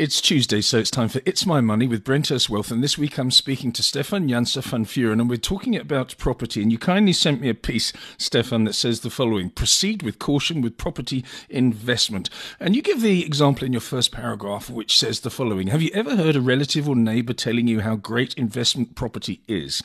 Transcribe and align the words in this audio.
It's 0.00 0.22
Tuesday, 0.22 0.62
so 0.62 0.78
it's 0.78 0.90
time 0.90 1.10
for 1.10 1.20
It's 1.26 1.44
My 1.44 1.60
Money 1.60 1.86
with 1.86 2.04
Brenthurst 2.04 2.48
Wealth. 2.48 2.70
And 2.70 2.82
this 2.82 2.96
week 2.96 3.18
I'm 3.18 3.30
speaking 3.30 3.70
to 3.72 3.82
Stefan 3.82 4.30
Janse 4.30 4.62
van 4.64 4.86
Vuren, 4.86 5.20
and 5.20 5.28
we're 5.28 5.36
talking 5.36 5.76
about 5.76 6.16
property. 6.16 6.62
And 6.62 6.72
you 6.72 6.78
kindly 6.78 7.12
sent 7.12 7.42
me 7.42 7.50
a 7.50 7.54
piece, 7.54 7.92
Stefan, 8.16 8.64
that 8.64 8.72
says 8.72 9.00
the 9.00 9.10
following 9.10 9.50
Proceed 9.50 10.02
with 10.02 10.18
caution 10.18 10.62
with 10.62 10.78
property 10.78 11.22
investment. 11.50 12.30
And 12.58 12.74
you 12.74 12.80
give 12.80 13.02
the 13.02 13.26
example 13.26 13.66
in 13.66 13.74
your 13.74 13.82
first 13.82 14.10
paragraph, 14.10 14.70
which 14.70 14.98
says 14.98 15.20
the 15.20 15.28
following 15.28 15.66
Have 15.66 15.82
you 15.82 15.90
ever 15.92 16.16
heard 16.16 16.34
a 16.34 16.40
relative 16.40 16.88
or 16.88 16.96
neighbor 16.96 17.34
telling 17.34 17.68
you 17.68 17.80
how 17.80 17.96
great 17.96 18.32
investment 18.38 18.94
property 18.94 19.42
is? 19.48 19.82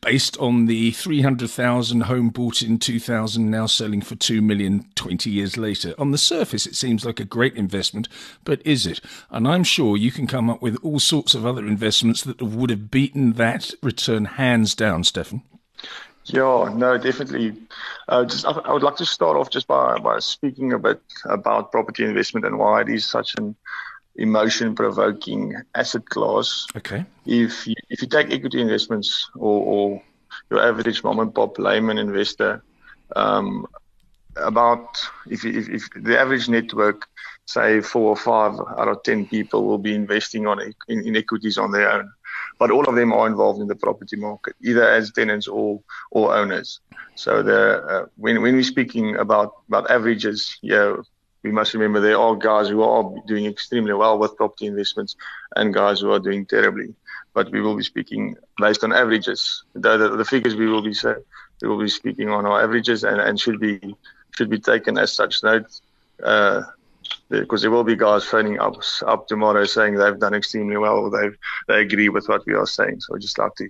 Based 0.00 0.34
on 0.38 0.64
the 0.64 0.92
300,000 0.92 2.00
home 2.04 2.30
bought 2.30 2.62
in 2.62 2.78
2000, 2.78 3.50
now 3.50 3.66
selling 3.66 4.00
for 4.00 4.14
2 4.14 4.40
million 4.40 4.86
20 4.94 5.28
years 5.28 5.58
later. 5.58 5.94
On 5.98 6.10
the 6.10 6.16
surface, 6.16 6.64
it 6.64 6.74
seems 6.74 7.04
like 7.04 7.20
a 7.20 7.26
great 7.26 7.54
investment, 7.54 8.08
but 8.44 8.66
is 8.66 8.86
it? 8.86 9.02
And 9.28 9.46
I 9.46 9.57
I'm 9.58 9.64
sure 9.64 9.96
you 9.96 10.12
can 10.12 10.28
come 10.28 10.48
up 10.48 10.62
with 10.62 10.76
all 10.84 11.00
sorts 11.00 11.34
of 11.34 11.44
other 11.44 11.66
investments 11.66 12.22
that 12.22 12.40
would 12.40 12.70
have 12.70 12.92
beaten 12.92 13.32
that 13.32 13.72
return 13.82 14.24
hands 14.24 14.72
down, 14.72 15.02
Stefan. 15.02 15.42
Yeah, 16.26 16.72
no, 16.72 16.96
definitely. 16.96 17.56
Uh, 18.06 18.24
just, 18.24 18.46
I, 18.46 18.52
I, 18.52 18.72
would 18.72 18.84
like 18.84 18.94
to 18.98 19.04
start 19.04 19.36
off 19.36 19.50
just 19.50 19.66
by, 19.66 19.98
by 19.98 20.20
speaking 20.20 20.72
a 20.74 20.78
bit 20.78 21.02
about 21.24 21.72
property 21.72 22.04
investment 22.04 22.46
and 22.46 22.56
why 22.56 22.82
it 22.82 22.88
is 22.88 23.04
such 23.04 23.34
an 23.34 23.56
emotion 24.14 24.76
provoking 24.76 25.56
asset 25.74 26.08
class. 26.08 26.68
Okay. 26.76 27.04
If 27.26 27.66
you, 27.66 27.74
if 27.90 28.00
you 28.00 28.06
take 28.06 28.32
equity 28.32 28.60
investments 28.60 29.28
or, 29.34 29.64
or 29.64 30.02
your 30.52 30.62
average 30.62 31.02
mom 31.02 31.18
and 31.18 31.34
pop 31.34 31.58
layman 31.58 31.98
investor, 31.98 32.62
um, 33.16 33.66
about 34.36 34.98
if, 35.28 35.44
if, 35.44 35.68
if 35.68 35.88
the 35.96 36.16
average 36.16 36.48
network 36.48 37.07
say 37.48 37.80
four 37.80 38.10
or 38.10 38.16
five 38.16 38.52
out 38.78 38.88
of 38.88 39.02
10 39.04 39.26
people 39.26 39.64
will 39.64 39.78
be 39.78 39.94
investing 39.94 40.46
on 40.46 40.60
in, 40.60 41.06
in, 41.06 41.16
equities 41.16 41.56
on 41.56 41.72
their 41.72 41.90
own. 41.90 42.12
But 42.58 42.70
all 42.70 42.84
of 42.84 42.94
them 42.94 43.10
are 43.10 43.26
involved 43.26 43.62
in 43.62 43.68
the 43.68 43.74
property 43.74 44.16
market, 44.16 44.54
either 44.62 44.86
as 44.86 45.10
tenants 45.12 45.48
or, 45.48 45.80
or 46.10 46.36
owners. 46.36 46.80
So 47.14 47.42
the, 47.42 47.82
uh, 47.82 48.06
when, 48.16 48.42
when 48.42 48.54
we're 48.54 48.62
speaking 48.64 49.16
about, 49.16 49.54
about 49.68 49.90
averages, 49.90 50.58
yeah, 50.60 50.96
we 51.42 51.50
must 51.50 51.72
remember 51.72 52.00
there 52.00 52.18
are 52.18 52.36
guys 52.36 52.68
who 52.68 52.82
are 52.82 53.14
doing 53.26 53.46
extremely 53.46 53.94
well 53.94 54.18
with 54.18 54.36
property 54.36 54.66
investments 54.66 55.16
and 55.56 55.72
guys 55.72 56.00
who 56.00 56.12
are 56.12 56.20
doing 56.20 56.44
terribly. 56.44 56.94
But 57.32 57.50
we 57.50 57.62
will 57.62 57.76
be 57.76 57.82
speaking 57.82 58.36
based 58.58 58.84
on 58.84 58.92
averages. 58.92 59.64
The, 59.72 59.96
the, 59.96 60.16
the 60.16 60.24
figures 60.26 60.54
we 60.54 60.66
will 60.66 60.82
be 60.82 60.92
say, 60.92 61.14
we 61.62 61.68
will 61.68 61.80
be 61.80 61.88
speaking 61.88 62.28
on 62.28 62.44
are 62.44 62.62
averages 62.62 63.04
and, 63.04 63.20
and 63.22 63.40
should 63.40 63.58
be 63.58 63.96
should 64.36 64.50
be 64.50 64.58
taken 64.58 64.98
as 64.98 65.12
such. 65.12 65.42
Note 65.42 65.66
uh, 66.22 66.62
because 67.30 67.62
there 67.62 67.70
will 67.70 67.84
be 67.84 67.96
guys 67.96 68.24
phoning 68.24 68.58
up 68.58 68.76
up 69.06 69.26
tomorrow 69.26 69.64
saying 69.64 69.94
they've 69.94 70.18
done 70.18 70.34
extremely 70.34 70.76
well 70.76 71.10
they 71.10 71.28
they 71.68 71.80
agree 71.82 72.08
with 72.08 72.28
what 72.28 72.44
we 72.46 72.54
are 72.54 72.66
saying. 72.66 73.00
So 73.00 73.14
I 73.14 73.18
just 73.18 73.38
like 73.38 73.54
to, 73.56 73.68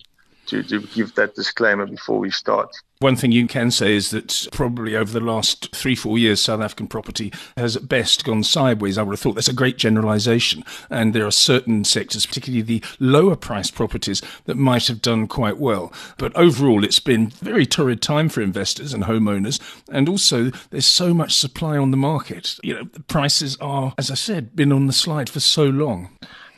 to 0.49 0.63
to 0.63 0.81
give 0.81 1.15
that 1.15 1.35
disclaimer 1.35 1.87
before 1.87 2.19
we 2.19 2.31
start. 2.31 2.71
One 3.01 3.15
thing 3.15 3.31
you 3.31 3.47
can 3.47 3.71
say 3.71 3.95
is 3.95 4.11
that 4.11 4.49
probably 4.51 4.97
over 4.97 5.13
the 5.13 5.25
last 5.25 5.73
three, 5.73 5.95
four 5.95 6.19
years, 6.19 6.41
South 6.41 6.61
African 6.61 6.89
property 6.89 7.33
has 7.57 7.77
at 7.77 7.89
best 7.89 8.25
gone 8.25 8.43
sideways. 8.43 8.99
I 8.99 9.03
would 9.03 9.13
have 9.13 9.21
thought 9.21 9.37
that's 9.37 9.49
a 9.49 9.53
great 9.53 9.79
generalization. 9.79 10.65
And 10.91 11.15
there 11.15 11.25
are 11.25 11.31
certain 11.31 11.85
sectors, 11.85 12.27
particularly 12.27 12.63
the 12.63 12.83
lower 12.99 13.37
priced 13.37 13.77
properties, 13.77 14.21
that 14.47 14.57
might 14.57 14.89
have 14.89 15.01
done 15.01 15.29
quite 15.29 15.59
well. 15.59 15.93
But 16.19 16.35
overall, 16.35 16.83
it's 16.83 16.99
been 16.99 17.29
very 17.29 17.67
torrid 17.67 18.03
time 18.03 18.29
for 18.29 18.41
investors 18.41 18.93
and 18.93 19.05
homeowners. 19.05 19.61
And 19.93 20.09
also, 20.09 20.51
there's 20.71 20.87
so 20.87 21.15
much 21.15 21.35
supply 21.35 21.79
on 21.79 21.93
the 21.93 21.97
market. 21.97 22.59
You 22.65 22.75
know, 22.75 22.89
the 22.93 23.01
prices 23.01 23.57
are, 23.61 23.95
as 23.97 24.11
I 24.11 24.15
said, 24.15 24.57
been 24.57 24.73
on 24.73 24.89
the 24.89 24.93
slide 24.93 25.31
for 25.31 25.39
so 25.39 25.67
long. 25.67 26.11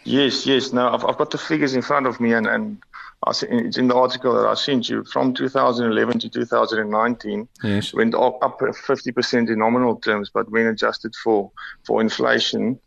Yes, 0.05 0.47
yes. 0.47 0.73
Now, 0.73 0.95
I've, 0.95 1.05
I've 1.05 1.19
got 1.19 1.33
the 1.33 1.39
figures 1.39 1.75
in 1.75 1.83
front 1.83 2.07
of 2.07 2.19
me, 2.19 2.33
and, 2.33 2.47
and 2.47 2.79
it's 3.29 3.77
in 3.77 3.89
the 3.89 3.95
article 3.95 4.35
that 4.35 4.47
I 4.47 4.55
sent 4.55 4.89
you 4.89 5.05
from 5.05 5.35
2011 5.35 6.21
to 6.21 6.29
2019. 6.29 7.49
Yes. 7.63 7.93
Went 7.93 8.15
up, 8.15 8.43
up 8.43 8.59
50% 8.59 9.51
in 9.51 9.59
nominal 9.59 9.97
terms, 9.97 10.31
but 10.33 10.51
when 10.51 10.67
adjusted 10.67 11.15
for, 11.23 11.51
for 11.85 12.01
inflation, 12.01 12.81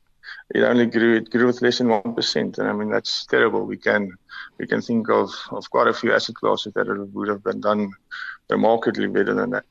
it 0.54 0.64
only 0.64 0.86
grew 0.86 1.18
it 1.18 1.30
grew 1.30 1.48
with 1.48 1.62
less 1.62 1.78
than 1.78 1.90
one 1.90 2.14
percent, 2.16 2.58
and 2.58 2.68
I 2.68 2.74
mean 2.74 2.90
that's 2.90 3.26
terrible. 3.26 3.66
We 3.66 3.78
can 3.78 4.12
we 4.60 4.68
can 4.68 4.82
think 4.82 5.10
of, 5.10 5.32
of 5.52 5.70
quite 5.70 5.88
a 5.88 5.94
few 5.94 6.14
asset 6.14 6.36
classes 6.36 6.74
that 6.74 6.88
would 7.14 7.28
have 7.28 7.44
been 7.44 7.62
done 7.62 7.92
remarkably 8.50 9.08
better 9.08 9.34
than 9.34 9.52
that. 9.52 9.66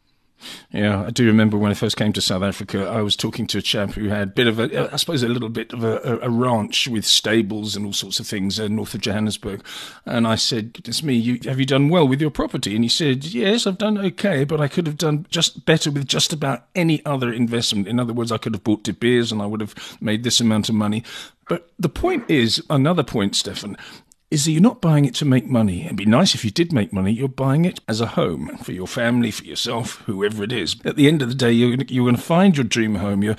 Yeah, 0.71 1.05
I 1.05 1.11
do 1.11 1.27
remember 1.27 1.57
when 1.57 1.71
I 1.71 1.75
first 1.75 1.97
came 1.97 2.13
to 2.15 2.21
South 2.21 2.43
Africa, 2.43 2.87
I 2.89 3.03
was 3.03 3.17
talking 3.17 3.47
to 3.49 3.59
a 3.59 3.63
chap 3.63 3.91
who 3.91 4.09
had 4.09 4.23
a 4.23 4.27
bit 4.33 4.47
of 4.47 4.59
a, 4.59 4.93
I 4.93 4.97
suppose, 4.97 5.23
a 5.23 5.29
little 5.29 5.49
bit 5.49 5.73
of 5.73 5.85
a, 5.85 6.19
a 6.23 6.31
ranch 6.31 6.89
with 6.89 7.05
stables 7.05 7.77
and 7.77 7.87
all 7.87 7.93
sorts 7.93 8.21
of 8.21 8.27
things 8.27 8.59
uh, 8.59 8.69
north 8.69 8.95
of 8.95 9.01
Johannesburg. 9.01 9.65
And 10.07 10.27
I 10.27 10.37
said, 10.37 10.73
goodness 10.73 11.03
me, 11.03 11.15
you, 11.15 11.39
have 11.45 11.61
you 11.61 11.67
done 11.67 11.89
well 11.89 12.07
with 12.07 12.21
your 12.21 12.31
property? 12.31 12.75
And 12.75 12.85
he 12.85 12.89
said, 12.89 13.25
yes, 13.25 13.67
I've 13.67 13.79
done 13.79 13.99
okay, 13.99 14.45
but 14.45 14.61
I 14.61 14.69
could 14.69 14.87
have 14.87 14.99
done 14.99 15.27
just 15.31 15.65
better 15.65 15.91
with 15.91 16.07
just 16.07 16.33
about 16.33 16.67
any 16.75 17.05
other 17.05 17.33
investment. 17.33 17.89
In 17.89 18.01
other 18.01 18.13
words, 18.13 18.33
I 18.33 18.39
could 18.39 18.55
have 18.55 18.65
bought 18.65 18.85
De 18.85 18.93
Beers 18.93 19.33
and 19.33 19.43
I 19.43 19.47
would 19.47 19.61
have 19.61 19.75
made 20.01 20.25
this 20.25 20.41
amount 20.41 20.69
of 20.69 20.75
money. 20.75 21.05
But 21.49 21.71
the 21.79 21.89
point 21.89 22.31
is, 22.31 22.63
another 22.71 23.03
point, 23.03 23.37
Stefan, 23.37 23.77
is 24.33 24.47
that 24.47 24.53
you're 24.53 24.63
not 24.63 24.81
buying 24.81 25.05
it 25.05 25.15
to 25.17 25.27
make 25.27 25.47
money. 25.47 25.85
It'd 25.85 25.97
be 25.97 26.07
nice 26.07 26.35
if 26.35 26.43
you 26.43 26.51
did 26.51 26.73
make 26.73 26.91
money. 26.91 27.13
You're 27.13 27.29
buying 27.29 27.67
it 27.67 27.81
as 27.87 28.01
a 28.01 28.07
home 28.07 28.57
for 28.59 28.73
your 28.73 28.87
family, 28.87 29.31
for 29.31 29.45
yourself, 29.45 29.97
whoever 30.07 30.43
it 30.43 30.53
is. 30.53 30.75
At 30.87 30.97
the 30.97 31.07
end 31.07 31.21
of 31.21 31.29
the 31.29 31.35
day, 31.35 31.53
you're, 31.53 31.77
you're 31.89 32.07
going 32.07 32.17
to 32.17 32.23
find 32.23 32.57
your 32.57 32.65
dream 32.65 32.95
home. 32.95 33.23
You're, 33.23 33.37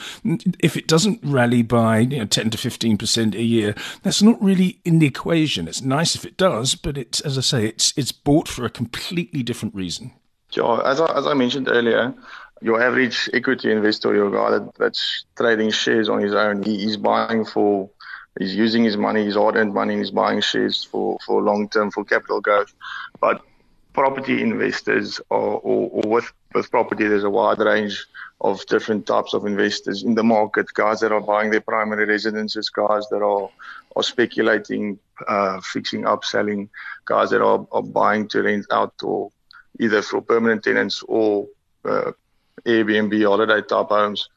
if 0.59 0.77
it 0.77 0.87
doesn't 0.87 1.19
rally 1.23 1.63
by 1.63 1.99
you 1.99 2.19
know, 2.19 2.25
10 2.25 2.51
to 2.51 2.57
15% 2.59 3.33
a 3.33 3.41
year, 3.41 3.73
that's 4.03 4.21
not 4.21 4.39
really 4.39 4.81
in 4.85 4.99
the 4.99 5.07
equation. 5.07 5.67
It's 5.67 5.81
nice 5.81 6.13
if 6.13 6.25
it 6.25 6.37
does, 6.37 6.75
but 6.75 6.95
it's, 6.95 7.21
as 7.21 7.39
I 7.39 7.41
say, 7.41 7.65
it's, 7.65 7.91
it's 7.97 8.11
bought 8.11 8.47
for 8.47 8.63
a 8.63 8.69
completely 8.69 9.41
different 9.41 9.73
reason. 9.73 10.11
Yeah, 10.51 10.79
as 10.85 11.01
I, 11.01 11.17
as 11.17 11.25
I 11.25 11.33
mentioned 11.33 11.69
earlier, 11.69 12.13
your 12.61 12.81
average 12.81 13.29
equity 13.33 13.71
investor, 13.71 14.13
your 14.13 14.29
guy 14.29 14.51
that, 14.51 14.75
that's 14.75 15.25
trading 15.35 15.71
shares 15.71 16.07
on 16.07 16.19
his 16.19 16.33
own, 16.33 16.61
he, 16.61 16.77
he's 16.77 16.97
buying 16.97 17.45
for 17.45 17.89
He's 18.39 18.55
using 18.55 18.83
his 18.83 18.97
money, 18.97 19.25
his 19.25 19.35
hard-earned 19.35 19.73
money, 19.73 19.97
he's 19.97 20.11
buying 20.11 20.41
shares 20.41 20.83
for, 20.83 21.17
for 21.25 21.41
long-term, 21.41 21.91
for 21.91 22.03
capital 22.03 22.41
growth. 22.41 22.73
But 23.19 23.41
property 23.93 24.41
investors 24.41 25.21
are, 25.29 25.37
or, 25.37 25.89
or 25.91 26.09
with, 26.09 26.33
with 26.53 26.71
property, 26.71 27.07
there's 27.07 27.23
a 27.23 27.29
wide 27.29 27.59
range 27.59 28.05
of 28.41 28.65
different 28.65 29.05
types 29.05 29.33
of 29.33 29.45
investors 29.45 30.03
in 30.03 30.15
the 30.15 30.23
market. 30.23 30.65
Guys 30.73 30.99
that 31.01 31.11
are 31.11 31.21
buying 31.21 31.51
their 31.51 31.61
primary 31.61 32.05
residences, 32.05 32.69
guys 32.69 33.07
that 33.09 33.21
are, 33.21 33.49
are 33.95 34.03
speculating, 34.03 34.99
uh, 35.27 35.61
fixing 35.61 36.05
up, 36.05 36.25
selling, 36.25 36.69
guys 37.05 37.29
that 37.29 37.41
are, 37.41 37.67
are 37.71 37.83
buying 37.83 38.27
to 38.29 38.41
rent 38.41 38.65
out 38.71 38.93
or 39.03 39.31
either 39.79 40.01
for 40.01 40.21
permanent 40.21 40.63
tenants 40.63 41.03
or 41.07 41.47
uh, 41.85 42.11
Airbnb 42.65 43.23
holiday 43.25 43.61
type 43.61 43.89
homes. 43.89 44.29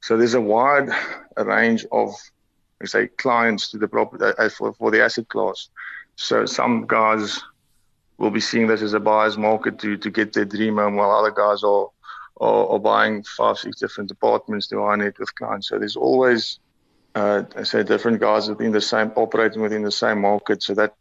So 0.00 0.16
there's 0.16 0.34
a 0.34 0.40
wide 0.40 0.90
range 1.36 1.86
of 1.90 2.14
say 2.86 3.08
clients 3.08 3.70
to 3.70 3.78
the 3.78 3.88
property 3.88 4.24
uh, 4.24 4.48
for, 4.48 4.72
for 4.72 4.90
the 4.90 5.02
asset 5.02 5.28
class. 5.28 5.68
So 6.16 6.46
some 6.46 6.86
guys 6.86 7.40
will 8.18 8.30
be 8.30 8.40
seeing 8.40 8.66
this 8.66 8.82
as 8.82 8.92
a 8.92 9.00
buyer's 9.00 9.38
market 9.38 9.78
to, 9.80 9.96
to 9.96 10.10
get 10.10 10.32
their 10.32 10.44
dream 10.44 10.76
home, 10.76 10.96
while 10.96 11.10
other 11.10 11.30
guys 11.30 11.62
are, 11.62 11.88
are, 12.40 12.66
are 12.68 12.78
buying 12.78 13.22
five, 13.22 13.58
six 13.58 13.78
different 13.78 14.10
apartments 14.10 14.66
to 14.68 14.84
high 14.84 14.96
net 14.96 15.18
with 15.18 15.34
clients. 15.34 15.68
So 15.68 15.78
there's 15.78 15.96
always, 15.96 16.58
uh, 17.14 17.44
I 17.56 17.62
say, 17.62 17.82
different 17.82 18.20
guys 18.20 18.48
within 18.48 18.72
the 18.72 18.80
same 18.80 19.12
operating 19.16 19.62
within 19.62 19.82
the 19.82 19.92
same 19.92 20.20
market. 20.20 20.62
So 20.62 20.74
that 20.74 20.94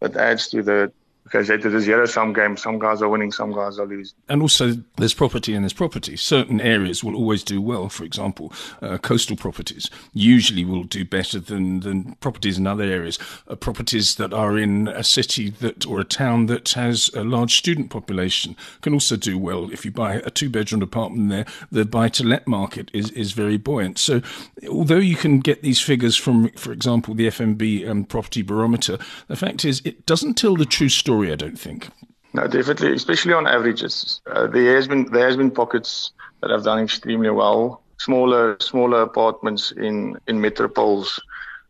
that 0.00 0.16
adds 0.16 0.48
to 0.48 0.62
the 0.62 0.92
because 1.24 1.48
it 1.50 1.64
is 1.64 1.84
zero 1.84 2.06
sum 2.06 2.32
game. 2.32 2.56
Some 2.56 2.78
guys 2.78 3.00
are 3.00 3.08
winning, 3.08 3.32
some 3.32 3.52
guys 3.52 3.78
are 3.78 3.86
losing. 3.86 4.16
And 4.28 4.42
also, 4.42 4.74
there's 4.96 5.14
property 5.14 5.54
and 5.54 5.64
there's 5.64 5.72
property. 5.72 6.16
Certain 6.16 6.60
areas 6.60 7.04
will 7.04 7.14
always 7.14 7.44
do 7.44 7.60
well. 7.60 7.88
For 7.88 8.04
example, 8.04 8.52
uh, 8.80 8.98
coastal 8.98 9.36
properties 9.36 9.88
usually 10.12 10.64
will 10.64 10.84
do 10.84 11.04
better 11.04 11.38
than, 11.38 11.80
than 11.80 12.14
properties 12.16 12.58
in 12.58 12.66
other 12.66 12.84
areas. 12.84 13.18
Uh, 13.48 13.54
properties 13.54 14.16
that 14.16 14.32
are 14.32 14.58
in 14.58 14.88
a 14.88 15.04
city 15.04 15.50
that 15.50 15.86
or 15.86 16.00
a 16.00 16.04
town 16.04 16.46
that 16.46 16.70
has 16.70 17.10
a 17.14 17.22
large 17.22 17.56
student 17.56 17.90
population 17.90 18.56
can 18.80 18.92
also 18.92 19.16
do 19.16 19.38
well. 19.38 19.70
If 19.72 19.84
you 19.84 19.90
buy 19.90 20.14
a 20.14 20.30
two 20.30 20.50
bedroom 20.50 20.82
apartment 20.82 21.30
there, 21.30 21.46
the 21.70 21.84
buy 21.84 22.08
to 22.10 22.24
let 22.24 22.48
market 22.48 22.90
is, 22.92 23.10
is 23.12 23.32
very 23.32 23.56
buoyant. 23.56 23.98
So, 23.98 24.22
although 24.68 24.96
you 24.96 25.16
can 25.16 25.40
get 25.40 25.62
these 25.62 25.80
figures 25.80 26.16
from, 26.16 26.48
for 26.50 26.72
example, 26.72 27.14
the 27.14 27.28
FNB 27.28 27.88
um, 27.88 28.04
property 28.04 28.42
barometer, 28.42 28.98
the 29.28 29.36
fact 29.36 29.64
is 29.64 29.80
it 29.84 30.04
doesn't 30.04 30.34
tell 30.34 30.56
the 30.56 30.66
true 30.66 30.88
story 30.88 31.11
story, 31.12 31.32
I 31.32 31.36
don't 31.36 31.58
think. 31.58 31.90
No, 32.32 32.46
definitely, 32.46 32.94
especially 32.94 33.34
on 33.34 33.46
averages. 33.46 34.22
Uh, 34.26 34.46
there 34.46 34.76
has 34.76 34.88
been 34.88 35.04
there 35.12 35.26
has 35.26 35.36
been 35.36 35.50
pockets 35.50 36.12
that 36.40 36.50
have 36.50 36.64
done 36.64 36.78
extremely 36.82 37.28
well. 37.28 37.82
Smaller 37.98 38.56
smaller 38.60 39.02
apartments 39.02 39.72
in 39.72 40.16
in 40.26 40.38
metropoles, 40.38 41.20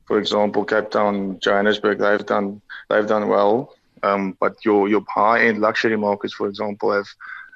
for 0.07 0.19
example, 0.19 0.65
Cape 0.65 0.91
Town, 0.91 1.39
Johannesburg, 1.41 1.99
they've 1.99 2.27
done 2.35 2.63
they've 2.89 3.09
done 3.15 3.27
well. 3.29 3.75
Um, 4.05 4.37
but 4.39 4.65
your 4.65 4.89
your 4.89 5.05
high 5.09 5.41
end 5.47 5.59
luxury 5.59 5.97
markets, 5.97 6.35
for 6.35 6.47
example, 6.47 6.93
have 6.93 7.11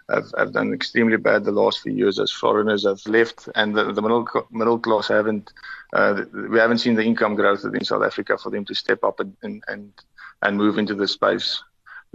have, 0.09 0.29
have 0.39 0.53
done 0.53 0.73
extremely 0.73 1.17
bad 1.17 1.45
the 1.45 1.59
last 1.63 1.83
few 1.83 1.93
years 1.93 2.19
as 2.19 2.31
foreigners 2.33 2.85
have 2.85 3.03
left 3.07 3.49
and 3.55 3.75
the, 3.77 3.93
the 3.93 4.03
middle 4.03 4.25
middle 4.51 4.79
class 4.79 5.09
haven't 5.09 5.53
uh, 5.93 6.23
we 6.53 6.59
haven't 6.59 6.79
seen 6.79 6.95
the 6.95 7.03
income 7.11 7.35
growth 7.35 7.65
in 7.65 7.85
South 7.85 8.05
Africa 8.05 8.39
for 8.39 8.51
them 8.51 8.65
to 8.65 8.75
step 8.75 9.03
up 9.05 9.21
and 9.21 9.33
and 9.43 9.65
and, 10.43 10.57
move 10.57 10.79
into 10.79 10.95
the 10.95 11.09
space 11.09 11.63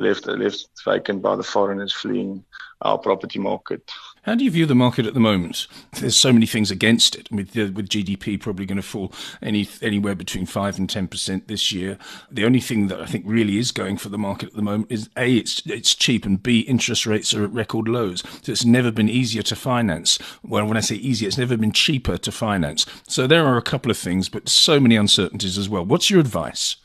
left 0.01 0.25
left 0.27 0.68
vacant 0.86 1.21
by 1.21 1.36
the 1.36 1.44
foreigners 1.44 1.94
fleeing 1.94 2.44
our 2.81 2.98
property 2.98 3.39
market. 3.39 3.89
How 4.24 4.36
do 4.36 4.44
you 4.44 4.51
view 4.51 4.68
the 4.68 4.75
market 4.75 5.07
at 5.07 5.15
the 5.15 5.19
moment? 5.19 5.65
There's 6.00 6.15
so 6.15 6.31
many 6.31 6.45
things 6.45 6.69
against 6.69 7.15
it. 7.15 7.31
With 7.31 7.56
with 7.56 7.89
GDP 7.89 8.39
probably 8.39 8.68
going 8.68 8.77
to 8.77 8.83
fall 8.83 9.12
any 9.42 9.68
anywhere 9.81 10.13
between 10.13 10.45
five 10.45 10.77
and 10.77 10.88
ten 10.88 11.07
percent 11.07 11.48
this 11.48 11.71
year. 11.71 11.98
The 12.30 12.45
only 12.45 12.59
thing 12.59 12.88
that 12.88 13.01
I 13.01 13.07
think 13.07 13.25
really 13.27 13.57
is 13.57 13.71
going 13.71 13.98
for 13.98 14.09
the 14.09 14.19
market 14.19 14.50
at 14.50 14.56
the 14.56 14.62
moment 14.62 14.92
is 14.92 15.09
a 15.18 15.38
it's 15.38 15.65
it's 15.65 15.95
cheap 15.95 16.25
and 16.25 16.42
b 16.42 16.59
interest 16.62 17.07
rates 17.07 17.33
are 17.33 17.44
at 17.44 17.51
record 17.51 17.88
lows. 17.88 18.24
So 18.44 18.51
it's 18.51 18.65
never 18.65 18.92
been 18.92 19.09
easier 19.09 19.42
to 19.44 19.56
finance. 19.56 20.19
Well, 20.44 20.68
when 20.68 20.77
I 20.77 20.81
say 20.81 20.95
easier, 20.95 21.27
it's 21.27 21.38
never 21.38 21.57
been 21.57 21.71
cheaper 21.71 22.18
to 22.18 22.31
finance. 22.31 22.86
So 23.07 23.25
there 23.25 23.45
are 23.45 23.57
a 23.57 23.63
couple 23.63 23.89
of 23.89 23.98
things, 23.98 24.30
but 24.30 24.50
so 24.50 24.80
many 24.80 24.95
uncertainties 24.95 25.57
as 25.57 25.68
well. 25.68 25.83
What's 25.83 26.12
your 26.12 26.19
advice? 26.19 26.75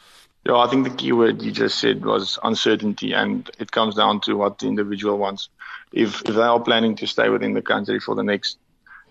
Yeah, 0.47 0.59
I 0.59 0.69
think 0.69 0.85
the 0.85 0.95
key 0.95 1.11
word 1.11 1.43
you 1.43 1.51
just 1.51 1.81
said 1.81 2.05
was 2.05 2.39
uncertainty, 2.45 3.13
and 3.13 3.51
it 3.59 3.73
comes 3.73 3.97
down 3.97 4.21
to 4.21 4.35
what 4.35 4.61
the 4.61 4.69
individual 4.69 5.19
wants. 5.19 5.49
If 5.91 6.23
if 6.23 6.37
they 6.37 6.41
are 6.41 6.61
planning 6.61 6.95
to 6.97 7.07
stay 7.09 7.29
within 7.29 7.53
the 7.53 7.63
country 7.63 7.99
for 7.99 8.15
the 8.15 8.23
next 8.23 8.59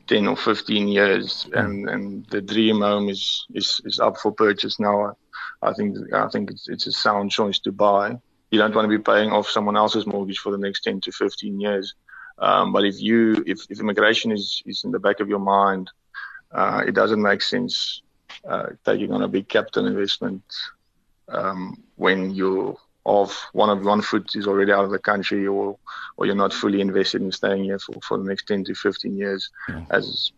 ten 0.07 0.27
or 0.27 0.37
fifteen 0.37 0.87
years, 0.87 1.45
mm. 1.49 1.59
and 1.59 1.89
and 1.89 2.25
the 2.27 2.41
dream 2.41 2.79
home 2.79 3.09
is 3.09 3.45
is 3.53 3.81
is 3.83 3.99
up 3.99 4.17
for 4.17 4.31
purchase 4.31 4.79
now, 4.79 5.17
I 5.61 5.73
think 5.73 5.97
I 6.13 6.29
think 6.29 6.51
it's 6.51 6.69
it's 6.69 6.87
a 6.87 6.93
sound 6.93 7.31
choice 7.31 7.59
to 7.59 7.73
buy. 7.73 8.17
You 8.49 8.59
don't 8.59 8.73
want 8.73 8.89
to 8.89 8.97
be 8.97 9.03
paying 9.03 9.31
off 9.31 9.49
someone 9.49 9.75
else's 9.75 10.07
mortgage 10.07 10.39
for 10.39 10.53
the 10.53 10.63
next 10.65 10.85
ten 10.85 11.01
to 11.01 11.11
fifteen 11.11 11.59
years. 11.59 11.95
Um, 12.39 12.71
but 12.71 12.85
if 12.85 13.01
you 13.01 13.43
if, 13.45 13.59
if 13.69 13.81
immigration 13.81 14.31
is 14.31 14.63
is 14.65 14.85
in 14.85 14.91
the 14.91 14.99
back 14.99 15.19
of 15.19 15.27
your 15.27 15.39
mind, 15.39 15.91
uh, 16.53 16.83
it 16.87 16.95
doesn't 16.95 17.21
make 17.21 17.41
sense 17.41 18.03
uh, 18.47 18.67
taking 18.85 19.11
on 19.11 19.21
a 19.21 19.27
big 19.27 19.49
capital 19.49 19.85
investment 19.85 20.43
um, 21.29 21.83
when 21.95 22.33
you 22.33 22.77
of 23.05 23.37
one 23.53 23.69
of 23.69 23.85
one 23.85 24.01
foot 24.01 24.35
is 24.35 24.47
already 24.47 24.71
out 24.71 24.83
of 24.83 24.91
the 24.91 24.99
country 24.99 25.45
or 25.45 25.77
or 26.17 26.25
you're 26.25 26.35
not 26.35 26.53
fully 26.53 26.81
invested 26.81 27.21
in 27.21 27.31
staying 27.31 27.63
here 27.63 27.77
for, 27.77 27.93
for 28.01 28.17
the 28.17 28.23
next 28.23 28.47
10 28.47 28.63
to 28.63 28.73
15 28.73 29.15
years 29.15 29.49
yeah. 29.69 29.85
as 29.91 30.31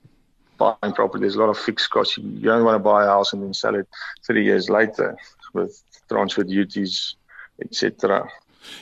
buying 0.57 0.93
property. 0.93 1.21
There's 1.21 1.35
a 1.35 1.39
lot 1.39 1.49
of 1.49 1.57
fixed 1.57 1.89
costs. 1.91 2.17
You 2.17 2.41
don't 2.41 2.65
want 2.65 2.75
to 2.75 2.79
buy 2.79 3.03
a 3.03 3.07
house 3.07 3.31
and 3.31 3.43
then 3.43 3.53
sell 3.53 3.75
it 3.75 3.87
three 4.25 4.43
years 4.43 4.69
later 4.69 5.15
with 5.53 5.81
transfer 6.09 6.43
duties 6.43 7.15
etc 7.61 8.27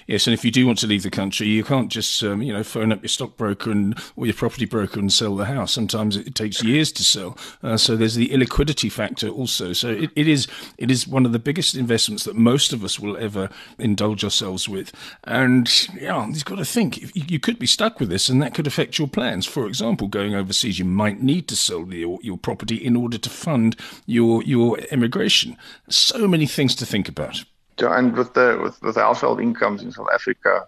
Yes, 0.07 0.27
and 0.27 0.33
if 0.33 0.45
you 0.45 0.51
do 0.51 0.65
want 0.65 0.79
to 0.79 0.87
leave 0.87 1.03
the 1.03 1.09
country, 1.09 1.47
you 1.47 1.63
can't 1.63 1.91
just 1.91 2.23
um, 2.23 2.41
you 2.41 2.53
know 2.53 2.63
phone 2.63 2.91
up 2.91 3.01
your 3.01 3.09
stockbroker 3.09 3.71
and 3.71 3.99
or 4.15 4.25
your 4.25 4.35
property 4.35 4.65
broker 4.65 4.99
and 4.99 5.11
sell 5.11 5.35
the 5.35 5.45
house. 5.45 5.73
Sometimes 5.73 6.17
it, 6.17 6.35
takes 6.35 6.61
years 6.61 6.91
to 6.91 7.03
sell. 7.03 7.37
Uh, 7.63 7.77
so 7.77 7.95
there's 7.95 8.15
the 8.15 8.27
illiquidity 8.29 8.91
factor 8.91 9.29
also. 9.29 9.71
So 9.71 9.89
it, 9.89 10.11
it 10.15 10.27
is 10.27 10.47
it 10.77 10.91
is 10.91 11.07
one 11.07 11.25
of 11.25 11.31
the 11.31 11.39
biggest 11.39 11.75
investments 11.75 12.25
that 12.25 12.35
most 12.35 12.73
of 12.73 12.83
us 12.83 12.99
will 12.99 13.15
ever 13.17 13.49
indulge 13.79 14.23
ourselves 14.23 14.67
with. 14.67 14.91
And 15.23 15.69
yeah, 15.93 16.27
you've 16.27 16.45
got 16.45 16.57
to 16.57 16.65
think 16.65 17.15
you 17.15 17.39
could 17.39 17.57
be 17.57 17.67
stuck 17.67 17.99
with 17.99 18.09
this, 18.09 18.29
and 18.29 18.41
that 18.41 18.53
could 18.53 18.67
affect 18.67 18.99
your 18.99 19.07
plans. 19.07 19.45
For 19.45 19.65
example, 19.67 20.07
going 20.07 20.35
overseas, 20.35 20.77
you 20.77 20.85
might 20.85 21.21
need 21.21 21.47
to 21.47 21.55
sell 21.55 21.85
your, 21.93 22.19
your 22.21 22.37
property 22.37 22.75
in 22.75 22.95
order 22.95 23.17
to 23.17 23.29
fund 23.29 23.75
your 24.05 24.43
your 24.43 24.77
immigration. 24.91 25.57
So 25.89 26.27
many 26.27 26.47
things 26.47 26.75
to 26.75 26.85
think 26.85 27.07
about. 27.07 27.43
And 27.79 28.15
with 28.15 28.33
the 28.33 28.59
with, 28.61 28.81
with 28.81 28.95
household 28.95 29.41
incomes 29.41 29.83
in 29.83 29.91
South 29.91 30.07
Africa 30.13 30.67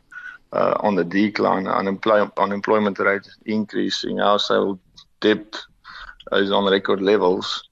uh, 0.54 0.76
on 0.80 0.96
the 0.96 1.04
decline, 1.04 1.66
unemploy- 1.66 2.32
unemployment 2.38 3.00
rate 3.00 3.28
increasing, 3.46 4.18
household 4.18 4.80
debt 5.20 5.56
is 6.34 6.52
on 6.52 6.70
record 6.70 7.02
levels. 7.02 7.64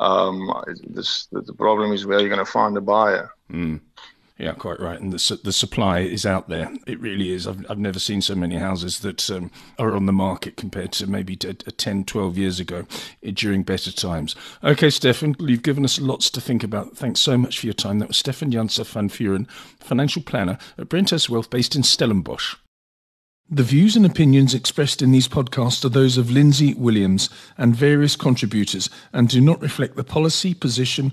Um, 0.00 0.52
this, 0.82 1.26
the 1.30 1.54
problem 1.54 1.92
is 1.92 2.06
where 2.06 2.20
you're 2.20 2.28
going 2.28 2.44
to 2.44 2.50
find 2.50 2.76
a 2.76 2.80
buyer. 2.80 3.30
Mm. 3.50 3.80
Yeah, 4.36 4.52
quite 4.54 4.80
right. 4.80 5.00
And 5.00 5.12
the 5.12 5.40
the 5.44 5.52
supply 5.52 6.00
is 6.00 6.26
out 6.26 6.48
there. 6.48 6.72
It 6.88 6.98
really 6.98 7.30
is. 7.30 7.46
I've 7.46 7.64
I've 7.70 7.78
never 7.78 8.00
seen 8.00 8.20
so 8.20 8.34
many 8.34 8.56
houses 8.56 8.98
that 9.00 9.30
um, 9.30 9.52
are 9.78 9.94
on 9.94 10.06
the 10.06 10.12
market 10.12 10.56
compared 10.56 10.90
to 10.92 11.06
maybe 11.06 11.36
t- 11.36 11.52
10, 11.52 12.04
12 12.04 12.36
years 12.36 12.58
ago 12.58 12.84
eh, 13.22 13.30
during 13.32 13.62
better 13.62 13.92
times. 13.92 14.34
Okay, 14.64 14.90
Stefan, 14.90 15.36
you've 15.38 15.62
given 15.62 15.84
us 15.84 16.00
lots 16.00 16.30
to 16.30 16.40
think 16.40 16.64
about. 16.64 16.96
Thanks 16.96 17.20
so 17.20 17.38
much 17.38 17.60
for 17.60 17.66
your 17.66 17.74
time. 17.74 18.00
That 18.00 18.08
was 18.08 18.16
Stefan 18.16 18.50
Janse 18.50 18.84
van 18.84 19.08
Vuren, 19.08 19.48
financial 19.78 20.22
planner 20.22 20.58
at 20.78 20.88
Brenthurst 20.88 21.28
Wealth 21.28 21.48
based 21.48 21.76
in 21.76 21.84
Stellenbosch. 21.84 22.56
The 23.48 23.62
views 23.62 23.94
and 23.94 24.06
opinions 24.06 24.54
expressed 24.54 25.02
in 25.02 25.12
these 25.12 25.28
podcasts 25.28 25.84
are 25.84 25.90
those 25.90 26.16
of 26.16 26.30
Lindsay 26.30 26.74
Williams 26.74 27.28
and 27.56 27.76
various 27.76 28.16
contributors 28.16 28.88
and 29.12 29.28
do 29.28 29.40
not 29.40 29.60
reflect 29.60 29.96
the 29.96 30.02
policy, 30.02 30.54
position, 30.54 31.12